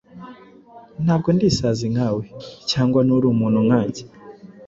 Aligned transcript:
Ntabwo 1.03 1.27
ndi 1.35 1.45
isazi 1.51 1.85
nkawe? 1.93 2.23
Cyangwa 2.69 2.99
nturi 3.05 3.25
umuntu 3.33 3.59
nkanjye? 3.67 4.03